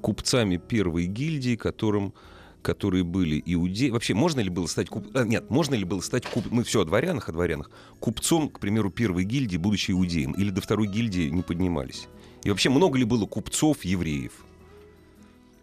[0.00, 2.14] купцами первой гильдии, которым
[2.62, 3.90] которые были иудеи.
[3.90, 5.06] Вообще, можно ли было стать куп...
[5.14, 6.46] а, Нет, можно ли было стать куп...
[6.50, 7.70] Мы все о дворянах, о дворянах.
[8.00, 10.32] Купцом, к примеру, первой гильдии, будучи иудеем.
[10.32, 12.08] Или до второй гильдии не поднимались.
[12.46, 14.30] И вообще, много ли было купцов евреев?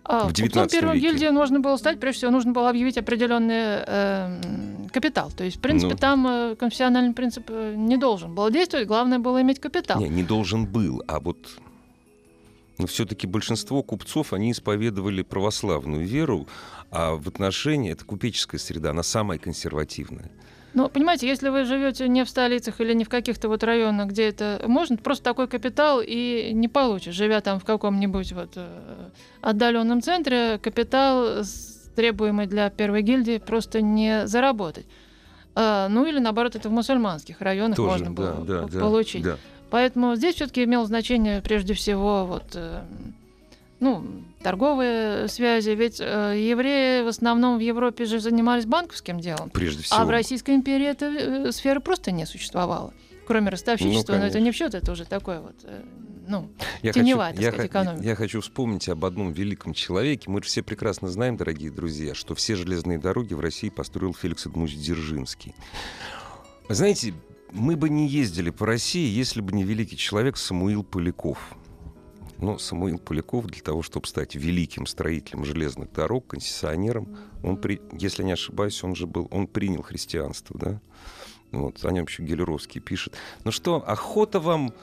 [0.03, 1.07] А, в купцом 19 первой веке.
[1.07, 5.31] гильдии нужно было стать, прежде всего, нужно было объявить определенный эм, капитал.
[5.31, 5.97] То есть, в принципе, Ну.
[5.97, 10.01] там э, конфессиональный принцип э, не должен был действовать, главное было иметь капитал.
[10.01, 11.37] Не, не должен был, а вот
[12.79, 16.47] но все-таки большинство купцов, они исповедовали православную веру,
[16.91, 20.31] а в отношении, это купеческая среда, она самая консервативная.
[20.73, 24.27] Ну, понимаете, если вы живете не в столицах или не в каких-то вот районах, где
[24.29, 29.09] это можно, просто такой капитал и не получишь, живя там в каком-нибудь вот э,
[29.41, 31.43] отдаленном центре, капитал,
[31.95, 34.85] требуемый для первой гильдии, просто не заработать.
[35.55, 39.23] А, ну или наоборот, это в мусульманских районах Тоже, можно было да, п- да, получить.
[39.23, 39.37] да.
[39.69, 42.81] Поэтому здесь все-таки имело значение прежде всего вот, э,
[43.83, 45.71] ну, торговые связи.
[45.71, 46.03] Ведь э,
[46.37, 49.49] евреи в основном в Европе же занимались банковским делом.
[49.49, 49.99] Прежде всего.
[49.99, 52.93] А в Российской империи эта э, сфера просто не существовала.
[53.27, 55.81] Кроме ростовщичества, Ну, но это не в счет, это уже такое вот, э,
[56.27, 56.49] ну,
[56.81, 58.05] я теневая, хочу, так я, сказать, х- экономика.
[58.05, 60.29] я хочу вспомнить об одном великом человеке.
[60.29, 64.45] Мы же все прекрасно знаем, дорогие друзья, что все железные дороги в России построил Феликс
[64.45, 65.55] Эдмундович Дзержинский.
[66.69, 67.13] Знаете,
[67.51, 71.37] мы бы не ездили по России, если бы не великий человек Самуил Поляков.
[72.43, 78.21] Но Самуил Поляков для того, чтобы стать великим строителем железных дорог, концессионером, он, при, если
[78.21, 80.81] не ошибаюсь, он же был, он принял христианство, да?
[81.53, 83.13] Вот, о нем еще Гелеровский пишет.
[83.45, 84.73] Ну что, охота вам,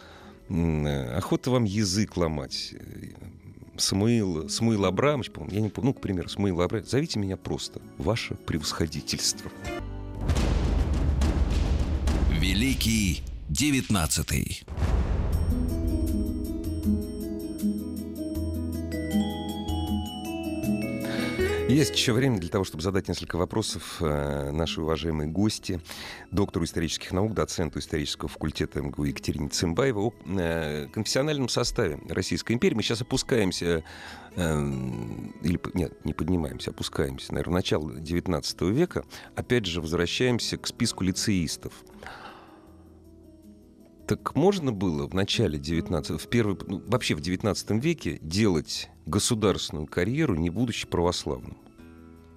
[0.48, 2.72] охота вам язык ломать.
[3.76, 7.82] Самуил, Самуил Абрамович, по-моему, я не помню, ну, к примеру, Самуил Абрамович, зовите меня просто
[7.98, 9.50] ваше превосходительство.
[12.30, 14.62] Великий девятнадцатый.
[21.70, 25.80] Есть еще время для того, чтобы задать несколько вопросов э, нашей уважаемой гости,
[26.32, 32.74] доктору исторических наук, доценту исторического факультета МГУ Екатерине Цымбаевой о э, конфессиональном составе Российской империи.
[32.74, 33.84] Мы сейчас опускаемся,
[34.34, 34.60] э,
[35.42, 39.04] или, нет, не поднимаемся, опускаемся, наверное, в начало XIX века.
[39.36, 41.72] Опять же, возвращаемся к списку лицеистов.
[44.10, 49.86] Так можно было в начале 19 в первый, ну, вообще в 19 веке делать государственную
[49.86, 51.56] карьеру, не будучи православным?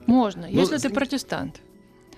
[0.05, 1.61] можно, Ну, если ты протестант.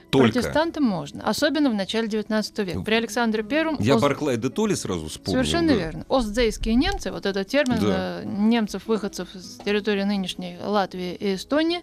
[0.09, 0.33] Только.
[0.33, 2.81] Протестантам можно, особенно в начале 19 века.
[2.81, 5.39] При Александре Первом Я Оз- Барклая де Толли сразу вспомнил.
[5.41, 5.75] Совершенно да.
[5.75, 6.05] верно.
[6.09, 8.21] Остзейские немцы, вот этот термин Да.
[8.21, 11.81] э, немцев, выходцев с территории нынешней Латвии и Эстонии,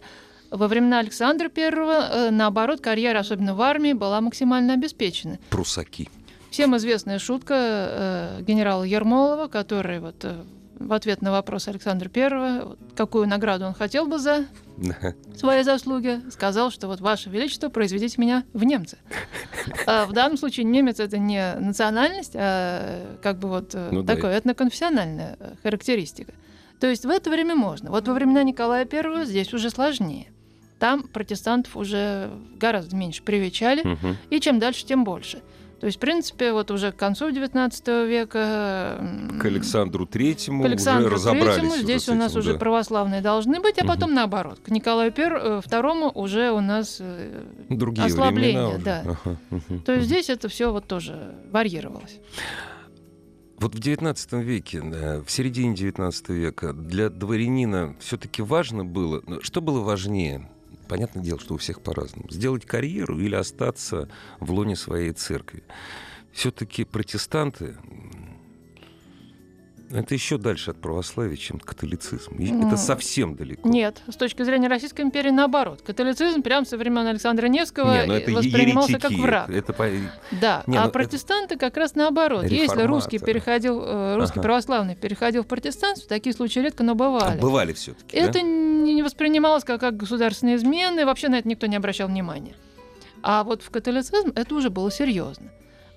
[0.50, 5.38] во времена Александра Первого, э, наоборот, карьера, особенно в армии, была максимально обеспечена.
[5.48, 6.10] Прусаки.
[6.52, 10.44] Всем известная шутка э, генерала Ермолова, который вот э,
[10.78, 14.44] в ответ на вопрос Александра Первого, какую награду он хотел бы за
[15.34, 18.98] свои заслуги, сказал, что вот Ваше Величество, произведите меня в немцы.
[19.86, 24.14] А в данном случае немец это не национальность, а как бы вот э, Ну да.
[24.14, 26.34] такое этноконфессиональная э, характеристика.
[26.80, 27.90] То есть в это время можно.
[27.90, 30.26] Вот во времена Николая Первого здесь уже сложнее.
[30.78, 34.18] Там протестантов уже гораздо меньше привечали, Мгм.
[34.28, 35.40] и чем дальше, тем больше.
[35.82, 39.04] То есть, в принципе, вот уже к концу XIX века...
[39.40, 41.54] К Александру Третьему к Александру уже разобрались.
[41.56, 42.58] Третьему здесь у нас этим, уже да.
[42.60, 44.60] православные должны быть, а потом наоборот.
[44.64, 46.98] К Николаю Пер- э, Второму уже у нас...
[47.00, 49.02] э, Другие ослабление, да.
[49.24, 49.38] Ага,
[49.84, 52.20] То есть здесь это все вот тоже варьировалось.
[53.58, 59.20] Вот в XIX веке, да, в середине XIX века для дворянина все-таки важно было...
[59.42, 60.48] Что было важнее?
[60.92, 62.28] Понятное дело, что у всех по-разному.
[62.28, 65.64] Сделать карьеру или остаться в лоне своей церкви.
[66.32, 67.78] Все-таки протестанты...
[69.92, 72.34] Это еще дальше от православия, чем католицизм.
[72.38, 73.68] И Ну, Это совсем далеко.
[73.68, 75.82] Нет, с точки зрения Российской империи наоборот.
[75.82, 79.08] Католицизм прямо со времен Александра Невского Не, ну это воспринимался еретики.
[79.14, 79.50] как враг.
[79.50, 79.88] Это, по-
[80.40, 82.44] Да, Не, а ну это- протестанты как раз наоборот.
[82.46, 84.42] Если русский переходил, э, русский Ага.
[84.48, 87.38] православный переходил в протестанство, такие случаи редко, но бывали.
[87.38, 88.16] бывали все-таки.
[88.16, 92.54] Это не не воспринималось как, как государственные измены, вообще на это никто не обращал внимания.
[93.22, 95.50] А вот в католицизм это уже было серьезно.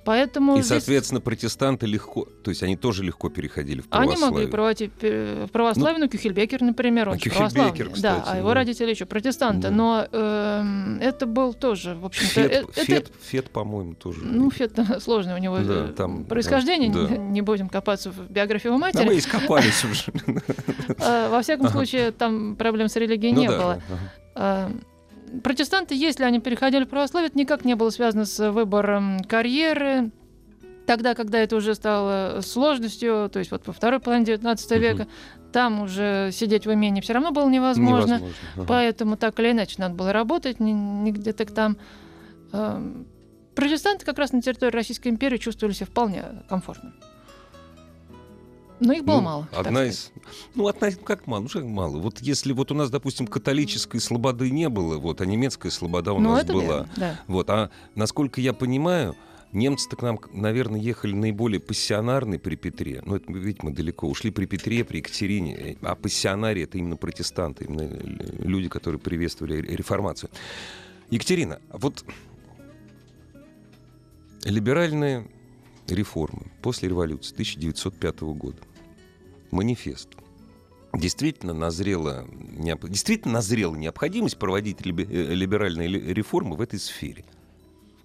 [0.06, 4.06] Поэтому И, Ну, здесь соответственно, протестанты легко, то есть они тоже легко переходили в они
[4.06, 4.32] православие.
[4.32, 8.38] могли проводить пе- в православие, ну, Кюхельбекер, например, он а Кюхельбекер, православный, да, кстати, а
[8.38, 8.54] его да.
[8.54, 9.72] родители еще протестанты, Да.
[9.72, 14.20] но эм, это был тоже, в общем-то, Фет, э- это, Фет, Фет, по-моему, тоже.
[14.24, 17.00] ну, Фет сложное у него Да, э, там, происхождение, да.
[17.00, 19.06] не, не будем копаться в биографии его А матери.
[19.06, 20.12] мы ископались уже.
[21.00, 23.58] А, Во всяком случае, там проблем с религией Ну не да,
[24.36, 24.72] было.
[25.44, 30.12] Протестанты, если они переходили в православие, это никак не было связано с выбором карьеры.
[30.86, 34.80] Тогда, когда это уже стало сложностью, то есть вот во второй половине 19 Мгм.
[34.82, 35.08] века,
[35.52, 38.16] там уже сидеть в имении все равно было невозможно.
[38.18, 38.36] Невозможно.
[38.56, 38.66] ага.
[38.68, 41.78] Поэтому так или иначе надо было работать, не где-то там.
[42.52, 43.08] Эм,
[43.56, 46.94] Протестанты как раз на территории Российской империи чувствовали себя вполне комфортно.
[48.80, 49.48] Но их было Ну, мало.
[49.54, 50.12] Одна из...
[50.54, 51.44] Ну, одна из- как мало?
[51.44, 51.98] Ну, что мало?
[52.00, 56.20] Вот если вот у нас, допустим, католической слободы не было, вот, а немецкая слобода у
[56.20, 56.62] Ну, нас была.
[56.62, 57.20] верно, да.
[57.28, 59.16] Вот, а насколько я понимаю,
[59.54, 63.02] немцы-то к нам, наверное, ехали наиболее пассионарные при Петре.
[63.06, 65.78] Ну, это, видите, мы далеко ушли при Петре, при Екатерине.
[65.82, 67.90] А пассионарии— это именно протестанты, именно
[68.44, 70.30] люди, которые приветствовали ре- реформацию.
[71.10, 72.04] Екатерина, вот
[74.44, 75.28] либеральные
[75.88, 78.58] реформы после революции 1905 года,
[79.52, 80.10] манифест,
[80.94, 82.26] действительно назрела,
[82.84, 87.26] действительно назрела необходимость проводить э, либеральные ли- реформы в этой сфере?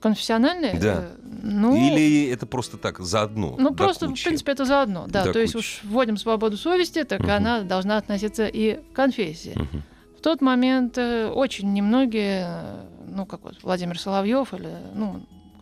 [0.00, 0.78] Конфессиональные?
[0.80, 1.10] Да.
[1.42, 3.56] Ну, Или это просто так заодно?
[3.58, 4.24] ну просто, в кучи?
[4.24, 5.06] принципе, это заодно.
[5.08, 5.62] Да, До то есть кучи.
[5.62, 7.30] уж вводим свободу совести, так Мгм.
[7.30, 9.52] она должна относиться и к конфессии.
[9.56, 9.82] Мгм.
[10.18, 15.20] В тот момент э, очень немногие, э, ну, как вот Владимир Соловьев или, ну,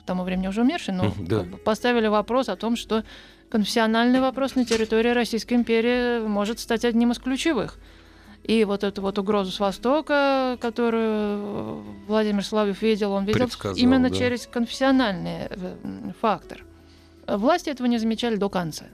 [0.08, 1.38] тому времени уже умерший, но да.
[1.38, 3.04] как бы поставили вопрос о том, что
[3.48, 7.78] конфессиональный вопрос на территории Российской империи может стать одним из ключевых.
[8.42, 14.16] И вот эту вот угрозу с Востока, которую Владимир Соловьев видел, он видел именно да.
[14.16, 15.76] через конфессиональный э,
[16.20, 16.64] фактор.
[17.26, 18.86] Власти этого не замечали до конца.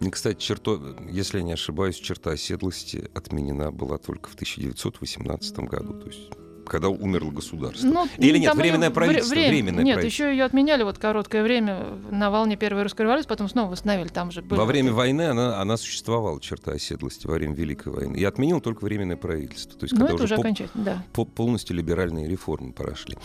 [0.00, 5.94] И, кстати, черто, если я не ошибаюсь, черта оседлости отменена была только в 1918 году,
[5.94, 6.30] то есть
[6.68, 7.86] когда умерло государство.
[7.86, 10.24] Ну, Или нет, временное её правительство, временное Нет, правительство.
[10.26, 14.08] еще ее отменяли вот короткое время на волне Первой русской революции, потом снова восстановили.
[14.08, 18.16] Там же были Во время войны она, она существовала, черта оседлости, во время Великой войны.
[18.16, 19.78] И отменил только временное правительство.
[19.78, 21.04] То есть, Ну, когда это уже по- окончательно, да.
[21.12, 23.16] по- полностью либеральные реформы прошли.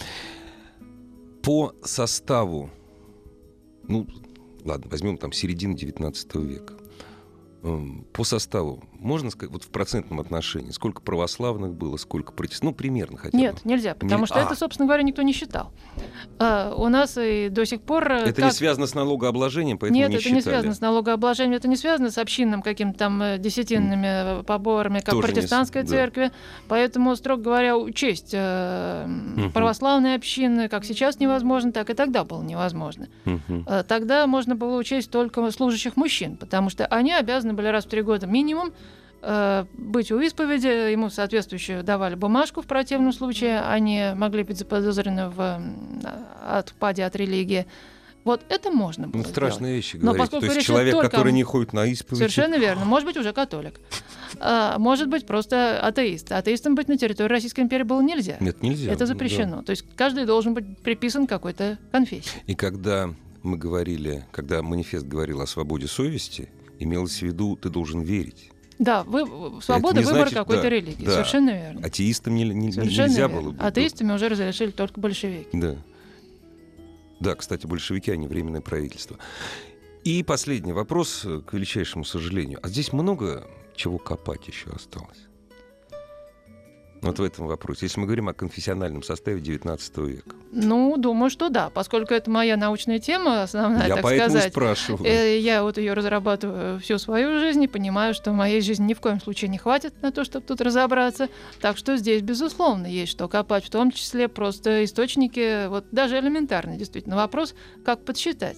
[1.42, 2.70] По составу,
[3.88, 4.08] ну,
[4.66, 6.74] ладно, возьмем там середину 19 века.
[7.64, 12.78] Эм, По составу, можно сказать, вот в процентном отношении, сколько православных было, сколько протестантов, ну,
[12.78, 13.42] примерно хотя бы.
[13.42, 14.44] Нет, нельзя, потому Не- что а.
[14.44, 15.72] это, собственно говоря, никто не считал.
[16.38, 18.12] А, у нас и до сих пор...
[18.12, 20.36] э, Это не как- связано с налогообложением, поэтому Нет, не это считали.
[20.36, 25.00] не связано с налогообложением, это не связано с общинным каким-то там э, десятинными э, поборами,
[25.00, 25.88] как Тоже не протестантской да.
[25.88, 26.32] церкви.
[26.68, 29.52] Поэтому, строго говоря, учесть э, Мгм.
[29.52, 33.08] православные общины, как сейчас невозможно, так и тогда было невозможно.
[33.26, 37.90] Э, Тогда можно было учесть только служащих мужчин, потому что они обязаны были раз в
[37.90, 38.72] три года минимум
[39.22, 45.62] быть у исповеди, ему соответствующую давали бумажку в противном случае, они могли быть заподозрены в
[46.48, 47.66] отпаде от религии.
[48.26, 49.36] Вот это можно было Ну, сделать.
[49.36, 50.20] страшные вещи Но говорить.
[50.22, 52.18] поскольку То есть речь человек, только который не ходит на исповедь.
[52.18, 52.84] Совершенно верно.
[52.86, 53.80] Может быть, уже католик.
[54.42, 56.32] А, может быть, просто атеист.
[56.32, 58.38] Атеистом быть на территории Российской империи было нельзя.
[58.40, 58.92] Нет, нельзя.
[58.92, 59.06] Это да.
[59.08, 59.64] запрещено.
[59.64, 62.44] То есть каждый должен быть приписан какой-то конфессии.
[62.46, 63.10] И когда
[63.42, 68.52] мы говорили, когда манифест говорил о свободе совести, имелось в виду, ты должен верить.
[68.80, 71.06] Да, вы, свобода выбора значит, какой-то да, религии.
[71.06, 71.12] да.
[71.12, 71.86] Совершенно верно.
[71.86, 73.42] Атеистам не, не- Совершенно нельзя верно.
[73.42, 73.64] было бы.
[73.64, 75.50] Атеистами уже разрешили только большевики.
[75.54, 75.76] Да.
[77.20, 79.18] Да, кстати, большевики, они временное правительство.
[80.06, 82.60] И последний вопрос, э, к величайшему сожалению.
[82.64, 85.29] А здесь много чего копать еще осталось?
[87.02, 87.86] Вот в этом вопросе.
[87.86, 90.36] Если мы говорим о конфессиональном составе 19 века.
[90.52, 94.52] Ну, думаю, что да, поскольку это моя научная тема, основная, Я так поэтому сказать.
[94.52, 95.06] спрашиваю.
[95.10, 99.00] Э, Я вот ее разрабатываю всю свою жизнь и понимаю, что моей жизни ни в
[99.00, 101.30] коем случае не хватит на то, чтобы тут разобраться.
[101.62, 106.78] Так что здесь, безусловно, есть что копать, в том числе просто источники, вот даже элементарный
[106.78, 108.58] действительно вопрос, как подсчитать.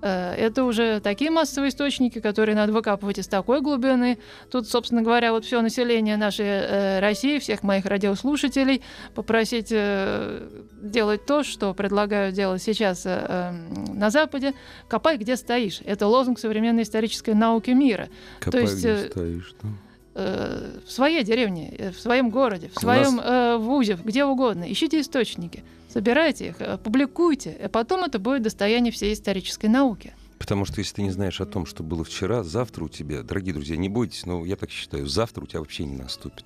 [0.00, 4.18] Э, это уже такие массовые источники, которые надо выкапывать из такой глубины.
[4.50, 8.82] Тут, собственно говоря, вот все население нашей э, России, всех моих радиослушателей,
[9.14, 10.48] попросить э,
[10.80, 14.54] делать то, что предлагают делать сейчас на Западе.
[14.88, 15.80] Копай, где стоишь.
[15.84, 18.08] Это лозунг современной исторической науки мира.
[18.40, 19.54] Копай, То есть, где стоишь.
[19.62, 19.68] Да?
[20.14, 23.24] в своей деревне, в своем городе, в своем нас...
[23.24, 24.64] э, вузе, где угодно.
[24.70, 30.14] Ищите источники собирайте их, э, публикуйте, а потом это будет достояние всей исторической науки.
[30.38, 33.52] Потому что если ты не знаешь о том, что было вчера, завтра у тебя, дорогие
[33.52, 36.44] друзья, не бойтесь, но я так считаю, завтра у тебя вообще не наступит.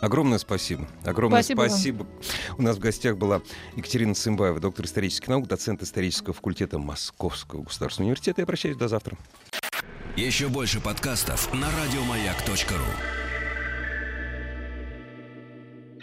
[0.00, 0.88] Огромное спасибо.
[1.04, 1.68] Огромное спасибо.
[1.68, 2.06] спасибо.
[2.58, 3.42] У нас в гостях была
[3.76, 8.42] Екатерина Цымбаева, доктор исторических наук, доцент исторического факультета Московского государственного университета.
[8.42, 9.16] Я прощаюсь до завтра.
[10.16, 13.27] Еще больше подкастов на радиомаяк.ру